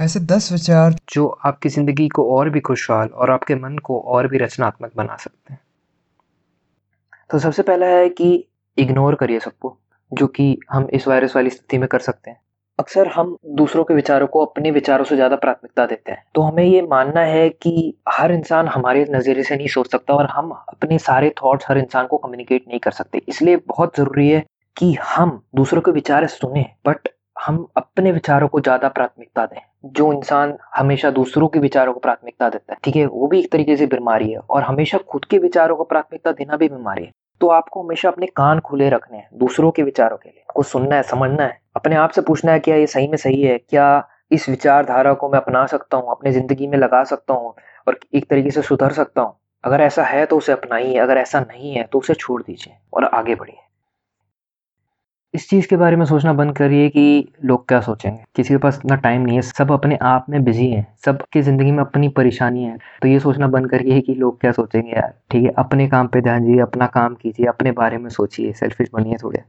ऐसे 0.00 0.20
दस 0.20 0.52
विचार 0.52 0.94
जो 1.12 1.26
आपकी 1.44 1.68
ज़िंदगी 1.68 2.08
को 2.08 2.24
और 2.36 2.48
भी 2.50 2.60
खुशहाल 2.60 3.08
और 3.08 3.30
आपके 3.30 3.54
मन 3.54 3.76
को 3.78 3.98
और 4.00 4.28
भी 4.28 4.38
रचनात्मक 4.38 4.92
बना 4.96 5.16
सकते 5.16 5.52
हैं। 5.52 5.60
तो 7.30 7.38
सबसे 7.38 7.62
पहला 7.62 7.86
है 7.86 8.08
कि 8.08 8.32
इग्नोर 8.78 9.14
करिए 9.14 9.40
सबको, 9.40 9.76
जो 10.12 10.26
कि 10.26 10.58
हम 10.70 10.88
इस 10.92 11.08
वायरस 11.08 11.36
वाली 11.36 11.50
स्थिति 11.50 11.78
में 11.78 11.88
कर 11.88 11.98
सकते 11.98 12.30
हैं। 12.30 12.40
अक्सर 12.78 13.08
हम 13.08 13.36
दूसरों 13.46 13.84
के 13.84 13.94
विचारों 13.94 14.26
को 14.26 14.44
अपने 14.44 14.70
विचारों 14.70 15.04
से 15.04 15.16
ज़्यादा 15.16 15.36
प्राथमिकता 15.36 15.86
देते 15.86 16.12
हैं। 16.12 16.24
तो 16.34 16.42
हमें 16.42 16.64
ये 16.64 16.82
मानना 16.82 17.20
है 17.20 17.48
कि 17.48 17.94
हर 18.08 18.32
इंसान 18.32 18.68
हमारे 18.68 19.06
नज़रिए 19.10 19.42
से 19.42 19.56
नहीं 19.56 19.68
सोच 19.68 19.90
सकता 19.92 20.14
और 20.14 20.26
हम 20.26 20.50
अपने 20.50 20.98
सारे 20.98 21.34
थॉट्स 21.44 21.66
हर 21.68 21.78
इंसान 21.78 22.06
को 22.06 22.16
कम्युनिकेट 22.16 22.64
नहीं 22.68 22.80
कर 22.80 22.90
सकते। 22.90 23.22
इसलिए 23.28 23.56
बहुत 23.68 23.96
ज़रूरी 23.96 24.28
है 24.28 24.44
कि 24.76 24.92
हम 25.06 25.40
दूसरों 25.54 25.82
के 25.82 25.90
विचार 25.90 26.26
सुने 26.28 26.66
बट 26.86 27.08
हम 27.44 27.66
अपने 27.76 28.12
विचारों 28.12 28.48
को 28.48 28.60
ज़्यादा 28.60 28.88
प्राथमिकता 28.88 29.46
दें। 29.46 29.60
जो 29.84 30.12
इंसान 30.12 30.56
हमेशा 30.76 31.10
दूसरों 31.10 31.48
के 31.48 31.58
विचारों 31.58 31.92
को 31.92 32.00
प्राथमिकता 32.00 32.48
देता 32.48 32.72
है, 32.72 32.78
ठीक 32.84 32.96
है? 32.96 33.06
वो 33.06 33.26
भी 33.26 33.38
एक 33.40 33.50
तरीके 33.52 33.76
से 33.76 33.86
बीमारी 33.86 34.30
है 34.30 34.38
और 34.40 34.62
हमेशा 34.62 34.98
खुद 34.98 35.24
के 35.24 35.38
विचारों 35.38 35.76
को 35.76 35.84
प्राथमिकता 35.84 36.32
देना 36.32 36.56
भी 36.56 36.68
बीमारी 36.68 37.04
है। 37.04 37.10
तो 37.40 37.48
आपको 37.48 37.82
हमेशा 37.82 38.08
अपने 38.08 38.26
कान 38.26 38.58
खुले 38.60 38.88
रखने 38.88 39.18
हैं, 39.18 39.28
दूसरों 39.34 39.70
के 39.70 39.82
विचारों 39.82 40.16
के 40.16 40.28
लिए। 40.28 40.44
को 40.54 40.62
सुनना 40.62 40.96
है, 40.96 41.02
समझना 41.02 41.42
है, 41.42 41.58
अपने 41.76 41.96
आप 41.96 42.10
से 42.10 42.20
पूछना 42.20 42.52
है 42.52 42.58
क्या 42.58 42.76
ये 42.76 42.86
सही 42.86 43.08
में 43.08 43.16
सही 43.16 43.42
है, 43.42 43.58
क्या 43.60 44.08
इस 44.32 44.48
विचारधारा 44.48 45.12
को 45.12 45.28
मैं 45.28 45.38
अपना 45.38 45.64
सकता 45.66 45.96
हूँ, 45.96 46.10
अपनी 46.10 46.32
ज़िंदगी 46.32 46.66
में 46.66 46.78
लगा 46.78 47.02
सकता 47.04 47.34
हूँ 47.34 47.54
और 47.88 47.98
एक 48.14 48.28
तरीके 48.30 48.50
से 48.50 48.62
सुधर 48.62 48.92
सकता 48.92 49.22
हूँ? 49.22 49.36
अगर 49.64 49.80
ऐसा 49.80 50.02
है 50.02 50.24
तो 50.26 50.36
उसे 50.36 50.52
अपनाइए, 50.52 50.96
अगर 50.96 51.16
ऐसा 51.16 51.40
नहीं 51.40 51.74
है 51.74 51.82
तो 51.82 51.98
उसे 51.98 52.14
छोड़ 52.14 52.42
दीजिए 52.42 52.76
और 52.94 53.04
आगे 53.04 53.34
बढ़िए। 53.34 53.58
इस 55.34 55.48
चीज़ 55.50 55.66
के 55.68 55.76
बारे 55.76 55.96
में 55.96 56.04
सोचना 56.06 56.32
बंद 56.32 56.56
करिए 56.56 56.88
कि 56.88 57.02
लोग 57.44 57.66
क्या 57.68 57.80
सोचेंगे। 57.80 58.22
किसी 58.36 58.54
के 58.54 58.58
पास 58.58 58.76
इतना 58.76 58.96
टाइम 58.96 59.22
नहीं 59.22 59.36
है, 59.36 59.42
सब 59.42 59.72
अपने 59.72 59.96
आप 60.02 60.26
में 60.30 60.42
बिज़ी 60.44 60.68
हैं 60.70 60.86
सब 61.04 61.22
की 61.32 61.42
ज़िंदगी 61.42 61.70
में 61.72 61.78
अपनी 61.80 62.08
परेशानी 62.08 62.64
है। 62.64 62.76
तो 63.02 63.08
ये 63.08 63.20
सोचना 63.20 63.46
बंद 63.48 63.70
करिए 63.70 64.00
कि 64.00 64.14
लोग 64.14 64.40
क्या 64.40 64.52
सोचेंगे 64.52 64.90
यार, 64.90 65.12
ठीक 65.30 65.44
है? 65.44 65.52
अपने 65.58 65.88
काम 65.88 66.08
पे 66.08 66.20
ध्यान 66.20 66.44
दीजिए, 66.44 66.60
अपना 66.62 66.86
काम 66.86 67.14
कीजिए, 67.14 67.46
अपने 67.46 67.72
बारे 67.72 67.98
में 67.98 68.08
सोचिए 68.10 68.52
सेल्फिश 68.52 68.88
बनिए 68.94 69.16
थोड़े। 69.22 69.42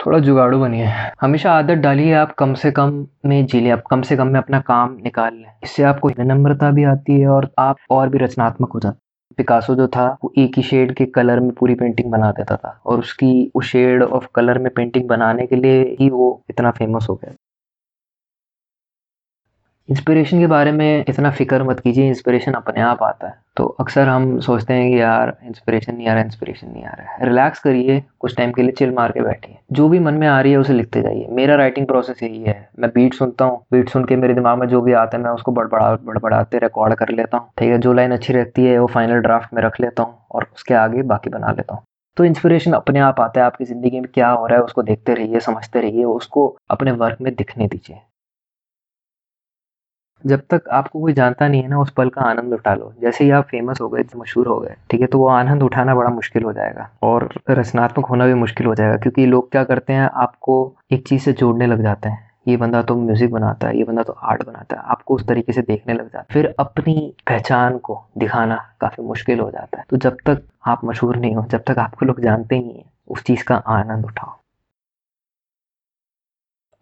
थोड़ा 0.00 0.18
जुगाड़ू 0.18 0.58
बनिए। 0.60 0.86
हमेशा 1.20 1.52
आदत 1.52 1.78
डालिए 1.78 2.12
आप 2.14 2.34
कम 2.34 2.54
से 2.54 2.70
कम 2.72 3.06
में 3.26 3.46
जी 3.46 3.60
लें, 3.60 3.70
आप 3.70 3.82
कम 3.90 4.02
से 4.02 4.16
कम 4.16 4.26
में 4.26 4.38
अपना 4.40 4.60
काम 4.60 4.96
निकाल 5.04 5.34
लें। 5.34 5.52
इससे 5.64 5.82
आपको 5.82 6.08
विनम्रता 6.08 6.70
भी 6.70 6.84
आती 6.84 7.20
है 7.20 7.28
और 7.28 7.50
आप 7.58 7.76
और 7.90 8.08
भी 8.08 8.18
रचनात्मक 8.18 8.72
हो 8.72 8.80
जाते 8.80 8.98
पिकासो 9.36 9.74
जो 9.74 9.88
था, 9.88 10.16
वो 10.24 10.32
एक 10.38 10.52
ही 10.56 10.62
शेड 10.62 10.94
के 10.94 11.06
कलर 11.06 11.40
में 11.40 11.50
पूरी 11.50 11.74
पेंटिंग 11.74 12.10
बना 12.10 12.30
देता 12.30 12.56
था। 12.56 12.80
और 12.86 12.98
उसकी, 12.98 13.52
उस 13.54 13.64
शेड 13.64 14.02
ऑफ़ 14.02 14.28
कलर 14.34 14.58
में 14.58 14.72
पेंटिंग 14.74 15.08
बनाने 15.08 15.46
के 15.46 15.56
लिए 15.56 15.96
ही 16.00 16.10
वो 16.10 16.42
इतना 16.50 16.70
फ़ेमस 16.70 17.06
हो 17.10 17.14
गया। 17.14 17.34
इंस्पिरेशन 19.88 20.38
के 20.38 20.46
बारे 20.46 20.72
में 20.72 21.04
इतना 21.08 21.30
फ़िक्र 21.30 21.62
मत 21.62 21.80
कीजिए 21.80 22.08
इंस्पिरेशन 22.08 22.52
अपने 22.52 22.80
आप 22.80 23.02
आता 23.02 23.26
है। 23.26 23.34
तो 23.56 23.64
अक्सर 23.64 24.08
हम 24.08 24.40
सोचते 24.40 24.74
हैं 24.74 24.90
कि 24.90 25.00
यार 25.00 25.36
इंस्पिरेशन 25.44 25.94
नहीं 25.94 26.08
आ 26.08 26.14
रहा 26.14 26.22
इंस्पिरेशन 26.22 26.70
नहीं 26.70 26.84
आ 26.84 26.90
रहा 26.90 27.12
है। 27.12 27.28
रिलैक्स 27.28 27.58
करिए, 27.58 28.02
कुछ 28.20 28.36
टाइम 28.36 28.52
के 28.52 28.62
लिए 28.62 28.72
चिल 28.72 28.90
मार 28.90 29.12
के 29.12 29.20
बैठिए। 29.20 29.58
जो 29.72 29.88
भी 29.88 29.98
मन 29.98 30.14
में 30.14 30.26
आ 30.28 30.40
रही 30.40 30.52
है, 30.52 30.58
उसे 30.58 30.72
लिखते 30.72 31.02
जाइए। 31.02 31.26
मेरा 31.30 31.56
राइटिंग 31.56 31.86
प्रोसेस 31.86 32.22
यही 32.22 32.42
है। 32.42 32.68
मैं 32.78 32.90
बीट 32.94 33.14
सुनता 33.14 33.44
हूँ। 33.44 33.64
बीट 33.72 33.88
सुन 33.88 34.04
के 34.04 34.16
मेरे 34.16 34.34
दिमाग 34.34 34.58
में 34.58 34.66
जो 34.66 34.80
भी 34.80 34.92
आता 34.92 35.18
है, 35.18 35.24
मैं 35.24 35.30
उसको 35.30 35.52
बड़बड़ा, 35.52 35.94
बड़बड़ाते 35.94 36.58
रिकॉर्ड 36.58 36.94
कर 36.94 37.08
लेता 37.08 37.36
हूँ। 37.36 37.48
ठीक 37.58 37.70
है, 37.70 37.78
जो 37.78 37.92
लाइन 37.92 38.12
अच्छी 38.12 38.32
रहती 38.32 38.66
है, 38.66 38.78
वो 38.78 38.86
फाइनल 38.86 39.20
ड्राफ्ट 39.20 39.54
में 39.54 39.62
रख 39.62 39.80
लेता 39.80 40.02
हूँ 40.02 40.18
और 40.30 40.46
उसके 40.54 40.74
आगे 40.74 41.02
बाकी 41.02 41.30
बना 41.30 41.50
लेता 41.50 41.74
हूँ। 41.74 41.82
तो 42.16 42.24
इंस्पिरेशन 42.24 42.72
अपने 42.72 43.00
आप 43.00 43.20
आता 43.20 43.40
है। 43.40 43.46
आपकी 43.46 43.64
ज़िंदगी 43.64 44.00
में 44.00 44.10
क्या 44.14 44.28
हो 44.28 44.46
रहा 44.46 44.58
है, 44.58 44.64
उसको 44.64 44.82
देखते 44.82 45.14
रहिए, 45.14 45.40
समझते 45.40 45.80
रहिए, 45.80 46.04
उसको 46.04 46.56
अपने 46.70 46.92
वर्क 46.92 47.18
में 47.20 47.34
दिखने 47.34 47.66
दीजिए। 47.66 48.00
जब 50.24 50.42
तक 50.50 50.68
आपको 50.72 51.00
कोई 51.00 51.12
जानता 51.12 51.48
नहीं 51.48 51.62
है 51.62 51.68
ना, 51.68 51.78
उस 51.78 51.90
पल 51.90 52.08
का 52.08 52.22
आनंद 52.22 52.52
उठा 52.52 52.74
लो। 52.74 52.92
जैसे 53.00 53.24
ही 53.24 53.30
आप 53.30 53.44
फ़ेमस 53.44 53.80
हो 53.80 53.88
गए 53.88 54.04
मशहूर 54.16 54.48
हो 54.48 54.58
गए, 54.60 54.74
ठीक 54.90 55.00
है? 55.00 55.06
तो 55.06 55.18
वो 55.18 55.28
आनंद 55.28 55.62
उठाना 55.62 55.94
बड़ा 55.94 56.10
मुश्किल 56.10 56.42
हो 56.42 56.52
जाएगा 56.52 56.88
और 57.02 57.28
रचनात्मक 57.50 58.06
होना 58.06 58.26
भी 58.26 58.34
मुश्किल 58.34 58.66
हो 58.66 58.74
जाएगा, 58.74 58.96
क्योंकि 58.96 59.26
लोग 59.26 59.50
क्या 59.52 59.64
करते 59.64 59.92
हैं, 59.92 60.08
आपको 60.14 60.76
एक 60.92 61.06
चीज़ 61.08 61.22
से 61.22 61.32
जोड़ने 61.32 61.66
लग 61.66 61.82
जाते 61.82 62.08
हैं। 62.08 62.22
ये 62.48 62.56
बंदा 62.56 62.82
तो 62.82 62.94
म्यूज़िक 62.96 63.30
बनाता 63.32 63.68
है, 63.68 63.76
ये 63.78 63.84
बंदा 63.84 64.02
तो 64.02 64.12
आर्ट 64.12 64.44
बनाता 64.46 64.76
है, 64.76 64.82
आपको 64.84 65.14
उस 65.14 65.26
तरीके 65.26 65.52
से 65.52 65.62
देखने 65.62 65.94
लग 65.94 66.04
जाता 66.04 66.18
है। 66.20 66.26
फिर 66.32 66.54
अपनी 66.58 67.14
पहचान 67.26 67.78
को 67.78 68.00
दिखाना 68.18 68.56
काफ़ी 68.80 69.04
मुश्किल 69.04 69.40
हो 69.40 69.50
जाता 69.50 69.78
है। 69.78 69.84
तो 69.90 69.96
जब 69.96 70.16
तक 70.26 70.42
आप 70.66 70.84
मशहूर 70.84 71.16
नहीं 71.16 71.34
हो, 71.34 71.46
जब 71.50 71.64
तक 71.66 71.78
आपको 71.78 72.06
लोग 72.06 72.20
जानते 72.20 72.58
नहीं 72.58 72.74
है, 72.74 72.84
उस 73.08 73.22
चीज़ 73.22 73.44
का 73.44 73.56
आनंद 73.56 74.04
उठाओ। 74.04 74.36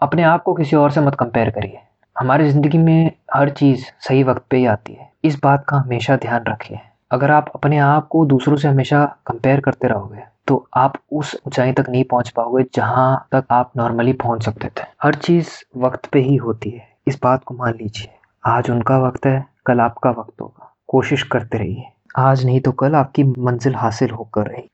अपने 0.01 0.23
आप 0.23 0.43
को 0.43 0.55
किसी 0.55 0.77
और 0.77 0.91
से 0.91 1.01
मत 1.01 1.15
कंपेयर 1.15 1.51
करिए। 1.51 1.79
हमारी 2.17 2.51
ज़िंदगी 2.51 2.79
में 2.79 3.11
हर 3.35 3.51
चीज़ 3.51 3.85
सही 4.01 4.23
वक्त 4.23 4.43
पे 4.51 4.57
ही 4.57 4.67
आती 4.67 4.93
है। 4.93 5.11
इस 5.25 5.39
बात 5.43 5.65
का 5.69 5.77
हमेशा 5.77 6.17
ध्यान 6.17 6.45
रखिए। 6.49 6.79
अगर 7.11 7.31
आप 7.31 7.51
अपने 7.55 7.79
आप 7.79 8.09
को 8.09 8.25
दूसरों 8.27 8.57
से 8.57 8.69
हमेशा 8.69 9.05
कंपेयर 9.27 9.61
करते 9.61 9.89
रहोगे 9.89 10.23
तो 10.47 10.69
आप 10.77 10.95
उस 11.13 11.35
ऊंचाई 11.47 11.73
तक 11.73 11.89
नहीं 11.89 12.05
पहुँच 12.05 12.29
पाओगे 12.29 12.65
जहाँ 12.75 13.29
तक 13.33 13.45
आप 13.51 13.73
नॉर्मली 13.77 14.13
पहुँच 14.13 14.45
सकते 14.45 14.69
थे। 14.69 14.85
हर 15.03 15.15
चीज़ 15.15 15.49
वक्त 15.77 16.07
पे 16.07 16.21
ही 16.21 16.37
होती 16.37 16.71
है। 16.71 16.89
इस 17.07 17.19
बात 17.23 17.45
को 17.45 17.55
मान 17.55 17.75
लीजिए। 17.75 18.15
आज 18.47 18.71
उनका 18.71 18.99
वक्त 18.99 19.27
है, 19.27 19.45
कल 19.67 19.81
आपका 19.81 20.11
वक्त 20.11 20.41
होगा। 20.41 20.75
कोशिश 20.89 21.23
करते 21.23 21.59
रहिए। 21.59 21.85
आज 22.17 22.45
नहीं 22.47 22.61
तो 22.61 22.73
कल 22.73 22.95
आपकी 22.95 23.25
मंजिल 23.25 23.75
हासिल 23.75 24.11
होकर 24.11 24.47
रही। 24.47 24.69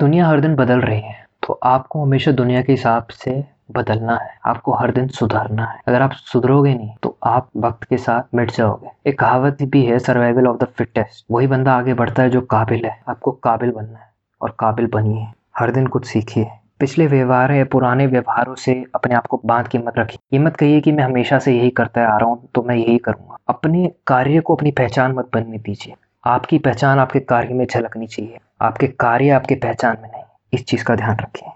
दुनिया 0.00 0.28
हर 0.28 0.40
दिन 0.40 0.54
बदल 0.54 0.80
रही 0.80 1.00
है। 1.00 1.29
तो 1.50 1.58
आपको 1.62 2.02
हमेशा 2.02 2.32
दुनिया 2.32 2.60
के 2.62 2.72
हिसाब 2.72 3.06
से 3.12 3.32
बदलना 3.70 4.16
है। 4.16 4.28
आपको 4.46 4.72
हर 4.72 4.90
दिन 4.90 5.08
सुधारना 5.08 5.64
है। 5.64 5.80
अगर 5.88 6.02
आप 6.02 6.12
सुधरोगे 6.12 6.74
नहीं 6.74 6.90
तो 7.02 7.16
आप 7.24 7.48
वक्त 7.56 7.84
के 7.84 7.96
साथ 7.96 8.34
मिट 8.34 8.50
जाओगे। 8.50 9.10
एक 9.10 9.18
कहावत 9.18 9.62
भी 9.62 9.84
है 9.84 9.98
सर्वाइवल 9.98 10.46
ऑफ़ 10.46 10.56
द 10.56 10.66
फिटेस्ट 10.78 11.24
वही 11.30 11.46
बंदा 11.46 11.72
आगे 11.72 11.94
बढ़ता 11.94 12.22
है 12.22 12.30
जो 12.30 12.40
काबिल 12.40 12.84
है। 12.84 13.00
आपको 13.08 13.30
काबिल 13.32 13.70
बनना 13.70 13.98
है 13.98 14.08
और 14.40 14.54
काबिल 14.58 14.86
बनिए। 14.86 15.26
हर 15.58 15.70
दिन 15.70 15.86
कुछ 15.86 16.06
सीखिए। 16.06 16.46
पिछले 16.80 17.06
व्यवहार 17.06 17.52
या 17.52 17.64
पुराने 17.64 18.06
व्यवहारों 18.06 18.54
से 18.54 18.84
अपने 18.94 19.14
आप 19.14 19.26
को 19.26 19.40
बाँध 19.46 19.68
के 19.68 19.78
मत 19.78 19.98
रखिए। 19.98 20.18
ये 20.32 20.44
मत 20.44 20.56
कहिए 20.56 20.80
कि 20.80 20.92
मैं 20.92 21.04
हमेशा 21.04 21.38
से 21.38 21.56
यही 21.56 21.70
करता 21.70 22.06
आ 22.08 22.16
रहा 22.16 22.28
हूँ 22.28 22.48
तो 22.54 22.62
मैं 22.62 22.76
यही 22.76 22.98
करूँगा। 22.98 23.36
अपने 23.48 23.92
कार्य 24.06 24.40
को 24.40 24.54
अपनी 24.54 24.70
पहचान 24.70 25.12
मत 25.12 25.30
बनने 25.34 25.58
दीजिए। 25.58 25.94
आपकी 26.24 26.58
पहचान 26.58 26.98
आपके 26.98 27.20
कार्य 27.20 27.54
में 27.54 27.66
झलकनी 27.66 28.06
चाहिए। 28.06 28.38
आपके 28.62 28.86
कार्य 28.86 29.30
आपके 29.30 29.54
पहचान 29.54 29.96
में 30.02 30.08
नहीं। 30.08 30.19
इस 30.52 30.66
चीज़ 30.66 30.84
का 30.84 30.94
ध्यान 30.96 31.16
रखें। 31.16 31.52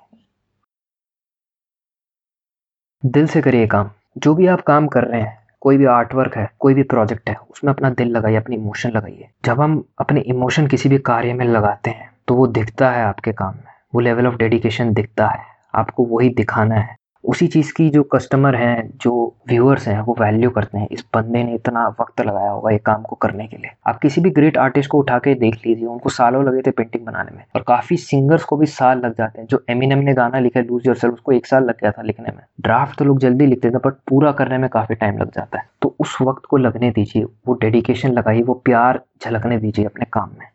दिल 3.07 3.27
से 3.27 3.43
करिए 3.43 3.67
काम। 3.67 3.91
जो 4.19 4.35
भी 4.35 4.47
आप 4.47 4.61
काम 4.61 4.87
कर 4.87 5.05
रहे 5.05 5.21
हैं, 5.21 5.47
कोई 5.61 5.77
भी 5.77 5.85
आर्ट 5.85 6.15
वर्क 6.15 6.37
है, 6.37 6.51
कोई 6.59 6.75
भी 6.75 6.83
प्रोजेक्ट 6.83 7.31
है, 7.31 7.37
उसमें 7.51 7.73
अपना 7.73 7.91
दिल 7.91 8.09
लगाइए, 8.09 8.37
अपनी 8.37 8.57
इमोशन 8.57 8.91
लगाइए। 8.91 9.29
जब 9.45 9.61
हम 9.61 9.85
अपने 10.01 10.21
इमोशन 10.21 10.67
किसी 10.67 10.89
भी 10.89 10.99
कार्य 10.99 11.33
में 11.33 11.45
लगाते 11.45 11.91
हैं 11.91 12.11
तो 12.29 12.35
वो 12.35 12.47
दिखता 12.47 12.91
है 12.91 13.05
आपके 13.05 13.33
काम 13.33 13.55
में। 13.55 13.75
वो 13.95 14.01
लेवल 14.01 14.27
ऑफ़ 14.27 14.35
डेडिकेशन 14.35 14.95
दिखता 14.95 15.29
है। 15.29 15.45
आपको 15.75 16.05
वही 16.05 16.29
दिखाना 16.29 16.75
है। 16.75 16.97
उसी 17.25 17.47
चीज़ 17.47 17.73
की 17.77 17.91
जो 17.91 18.03
कस्टमर 18.03 18.57
हैं, 18.57 18.91
जो 18.97 19.37
व्यूअर्स 19.49 19.89
हैं, 19.89 20.01
वो 20.01 20.17
वैल्यू 20.21 20.51
करते 20.51 20.79
हैं। 20.79 20.89
इस 20.91 21.05
बंदे 21.15 21.45
ने 21.45 21.55
इतना 21.55 21.89
वक्त 22.01 22.21
लगाया 22.21 22.51
होगा 22.51 22.71
ये 22.71 22.79
काम 22.79 23.03
को 23.03 23.17
करने 23.17 23.47
के 23.47 23.57
लिए। 23.57 23.71
आप 23.87 23.99
किसी 23.99 24.21
भी 24.21 24.31
ग्रेट 24.31 24.59
आर्टिस्ट 24.59 24.91
को 24.91 24.99
उठा 24.99 25.19
के 25.19 25.35
देख 25.35 25.55
लीजिए, 25.67 25.87
उनको 25.87 26.09
सालों 26.09 26.45
लगे 26.45 26.63
थे 26.63 26.71
पेंटिंग 26.71 27.07
बनाने 27.07 27.37
में। 27.37 27.45
और 27.55 27.63
काफ़ी 27.63 27.97
सिंगर्स 27.97 28.45
को 28.45 28.57
भी 28.57 28.67
साल 28.67 28.99
लग 28.99 29.15
जाते 29.19 29.41
हैं। 29.41 29.49
जो 29.49 29.65
एमिनम 29.69 29.99
ने 29.99 30.15
गाना 30.15 30.39
लिखा 30.39 30.61
है 30.61 30.67
लूज 30.67 30.87
योर 30.87 31.11
उसको 31.11 31.33
एक 31.33 31.47
साल 31.47 31.65
लग 31.65 31.75
गया 31.75 31.91
था 31.91 32.03
लिखने 32.03 32.29
में। 32.29 32.43
ड्राफ्ट 32.61 32.99
तो 32.99 33.05
लोग 33.05 33.19
जल्दी 33.19 33.47
लिखते 33.47 33.71
थे 33.71 33.77
बट 33.77 33.95
पूरा 34.09 34.33
करने 34.33 34.59
में 34.59 34.71
काफ़ी 34.71 34.95
टाइम 34.95 35.19
लग 35.19 35.31
जाता 35.31 35.59
है। 35.59 35.65
तो 35.83 35.97
उस 36.01 36.19
वक्त 36.23 36.43
को 36.47 36.57
लगने 36.57 36.91
दीजिए, 36.91 37.25
वो 37.25 37.55
डेडिकेशन 37.55 38.13
लगाइए, 38.13 38.43
वो 38.43 38.55
प्यार 38.55 39.01
झलकने 39.25 39.59
दीजिए 39.59 39.85
अपने 39.85 40.07
काम 40.13 40.31
में। 40.39 40.54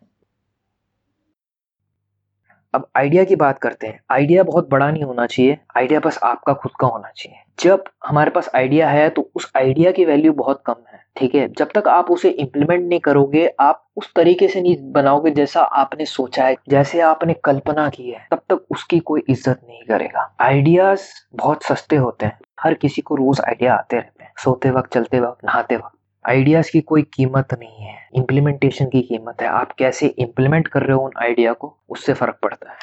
अब 2.73 2.87
आइडिया 2.97 3.23
की 3.23 3.35
बात 3.35 3.59
करते 3.59 3.87
हैं। 3.87 3.99
आइडिया 4.11 4.43
बहुत 4.43 4.69
बड़ा 4.69 4.89
नहीं 4.91 5.03
होना 5.03 5.25
चाहिए। 5.25 5.57
आइडिया 5.77 5.99
बस 5.99 6.19
आपका 6.23 6.53
खुद 6.53 6.71
का 6.79 6.87
होना 6.87 7.11
चाहिए। 7.15 7.37
जब 7.59 7.83
हमारे 8.05 8.31
पास 8.31 8.49
आइडिया 8.55 8.89
है 8.89 9.09
तो 9.09 9.29
उस 9.35 9.51
आइडिया 9.57 9.91
की 9.91 10.05
वैल्यू 10.05 10.33
बहुत 10.33 10.61
कम 10.65 10.75
है, 10.93 10.99
ठीक 11.17 11.35
है? 11.35 11.47
जब 11.47 11.71
तक 11.75 11.87
आप 11.87 12.11
उसे 12.11 12.29
इम्प्लीमेंट 12.29 12.87
नहीं 12.89 12.99
करोगे, 12.99 13.47
आप 13.59 13.83
उस 13.97 14.13
तरीके 14.15 14.47
से 14.47 14.61
नहीं 14.61 14.91
बनाओगे 14.91 15.31
जैसा 15.31 15.61
आपने 15.61 16.05
सोचा 16.05 16.45
है, 16.45 16.55
जैसे 16.69 16.99
आपने 17.01 17.33
कल्पना 17.43 17.89
की 17.89 18.09
है, 18.11 18.27
तब 18.31 18.41
तक 18.49 18.65
उसकी 18.71 18.99
कोई 18.99 19.23
इज़्ज़त 19.29 19.61
नहीं 19.67 19.83
करेगा। 19.87 20.29
आइडियाज़ 20.41 21.09
बहुत 21.35 21.63
सस्ते 21.63 21.95
होते 21.95 22.25
हैं। 22.25 22.39
हर 22.61 22.73
किसी 22.73 23.01
को 23.01 23.15
रोज 23.15 23.41
आइडिया 23.41 23.73
आते 23.73 23.97
रहते 23.97 24.23
हैं, 24.23 24.31
सोते 24.43 24.71
वक्त, 24.71 24.93
चलते 24.93 25.19
वक्त, 25.19 25.45
नहाते 25.45 25.75
वक्त। 25.75 25.98
आइडियाज़ 26.29 26.71
की 26.71 26.81
कोई 26.81 27.01
कीमत 27.01 27.53
नहीं 27.53 27.77
है 27.77 28.09
इम्प्लीमेंटेशन 28.15 28.85
की 28.85 29.01
कीमत 29.01 29.41
है। 29.41 29.47
आप 29.47 29.71
कैसे 29.71 30.07
इम्प्लीमेंट 30.07 30.67
कर 30.67 30.83
रहे 30.83 30.93
हो 30.93 31.03
उन 31.03 31.11
आइडिया 31.17 31.53
को, 31.53 31.77
उससे 31.89 32.13
फ़र्क 32.13 32.39
पड़ता 32.43 32.71
है। 32.71 32.77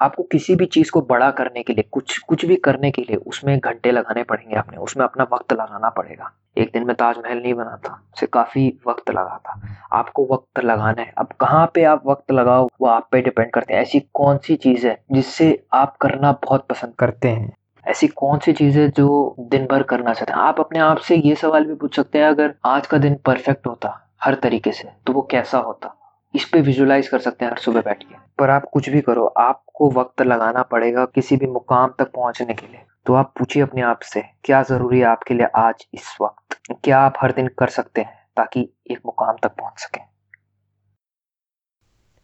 आपको 0.00 0.22
किसी 0.22 0.54
भी 0.56 0.66
चीज़ 0.66 0.90
को 0.90 1.00
बड़ा 1.00 1.30
करने 1.30 1.62
के 1.62 1.72
लिए, 1.72 1.84
कुछ 1.92 2.18
कुछ 2.18 2.44
भी 2.44 2.56
करने 2.56 2.90
के 2.90 3.02
लिए 3.02 3.16
उसमें 3.16 3.58
घंटे 3.58 3.90
लगाने 3.90 4.22
पड़ेंगे 4.22 4.56
आपने। 4.56 4.76
उसमें 4.76 5.04
अपना 5.04 5.26
वक्त 5.32 5.52
लगाना 5.52 5.88
पड़ेगा। 5.88 6.32
एक 6.58 6.70
दिन 6.72 6.86
में 6.86 6.96
ताजमहल 6.96 7.38
नहीं 7.38 7.54
बना 7.54 7.76
था, 7.76 7.94
उसे 8.14 8.26
काफ़ी 8.26 8.78
वक्त 8.86 9.10
लगा 9.10 9.38
था। 9.38 9.60
आपको 9.92 10.26
वक्त 10.32 10.60
लगाना 10.60 11.02
है। 11.02 11.12
अब 11.18 11.26
कहाँ 11.40 11.70
पे 11.74 11.84
आप 11.84 12.02
वक्त 12.06 12.32
लगाओ, 12.32 12.68
वो 12.80 12.86
आप 12.86 13.08
पे 13.12 13.20
डिपेंड 13.22 13.50
करते 13.50 13.74
हैं। 13.74 13.80
ऐसी 13.80 14.00
कौन 14.14 14.38
सी 14.38 14.56
चीज़ 14.56 14.86
है 14.86 15.04
जिससे 15.12 15.66
आप 15.72 15.96
करना 15.96 16.32
बहुत 16.32 16.66
पसंद 16.66 16.94
करते 16.98 17.28
हैं? 17.28 17.52
ऐसी 17.86 18.06
कौन 18.08 18.38
सी 18.38 18.52
चीज़ें 18.52 18.90
जो 18.90 19.36
दिन 19.40 19.66
भर 19.66 19.82
करना 19.82 20.12
चाहते 20.12 20.32
हैं? 20.32 20.40
आप 20.40 20.60
अपने 20.60 20.78
आप 20.78 20.98
से 20.98 21.16
ये 21.16 21.34
सवाल 21.34 21.64
भी 21.64 21.74
पूछ 21.74 21.96
सकते 21.96 22.18
हैं, 22.18 22.26
अगर 22.26 22.54
आज 22.64 22.86
का 22.86 22.98
दिन 22.98 23.14
परफेक्ट 23.14 23.66
होता, 23.66 24.00
हर 24.22 24.34
तरीके 24.34 24.72
से 24.72 24.88
तो 25.06 25.12
वो 25.12 25.22
कैसा 25.30 25.58
होता? 25.58 25.94
इस 26.34 26.44
पे 26.44 26.60
विजुलाइज 26.60 27.08
कर 27.08 27.18
सकते 27.18 27.44
हैं 27.44 27.52
हर 27.52 27.58
सुबह 27.58 27.80
बैठ 27.80 28.02
के। 28.02 28.14
पर 28.38 28.50
आप 28.50 28.64
कुछ 28.72 28.88
भी 28.88 29.00
करो, 29.00 29.26
आपको 29.26 29.90
वक्त 29.90 30.22
लगाना 30.22 30.62
पड़ेगा 30.62 31.04
किसी 31.04 31.36
भी 31.36 31.46
मुकाम 31.46 31.92
तक 31.98 32.10
पहुँचने 32.12 32.54
के 32.54 32.66
लिए। 32.66 32.80
तो 33.06 33.14
आप 33.14 33.32
पूछिए 33.38 33.62
अपने 33.62 33.82
आप 33.82 34.00
से, 34.00 34.22
क्या 34.44 34.62
ज़रूरी 34.62 34.98
है 34.98 35.04
आपके 35.04 35.34
लिए 35.34 35.46
आज 35.56 35.86
इस 35.94 36.16
वक्त? 36.20 36.58
क्या 36.84 36.98
आप 36.98 37.14
हर 37.20 37.32
दिन 37.32 37.48
कर 37.48 37.68
सकते 37.68 38.00
हैं 38.00 38.18
ताकि 38.36 38.68
एक 38.90 38.98
मुकाम 39.06 39.36
तक 39.42 39.50
पहुँच 39.50 39.78
सकें? 39.78 40.02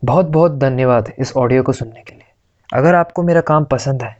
बहुत 0.05 0.27
बहुत 0.27 0.53
धन्यवाद 0.53 1.13
इस 1.19 1.37
ऑडियो 1.37 1.63
को 1.63 1.73
सुनने 1.73 2.03
के 2.03 2.15
लिए। 2.15 2.33
अगर 2.75 2.95
आपको 2.95 3.23
मेरा 3.23 3.41
काम 3.41 3.65
पसंद 3.65 4.03
है 4.03 4.20